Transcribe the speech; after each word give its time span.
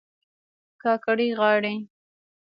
کاکړۍ 0.81 1.29
غاړي 1.39 1.75